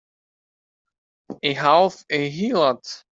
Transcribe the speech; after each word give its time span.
A 1.43 1.53
half 1.53 2.03
a 2.09 2.27
heelot! 2.31 3.03